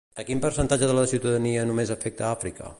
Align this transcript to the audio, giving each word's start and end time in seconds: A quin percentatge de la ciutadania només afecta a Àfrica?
A 0.21 0.23
quin 0.29 0.39
percentatge 0.45 0.89
de 0.91 0.95
la 1.01 1.05
ciutadania 1.13 1.69
només 1.73 1.95
afecta 1.99 2.27
a 2.29 2.35
Àfrica? 2.39 2.69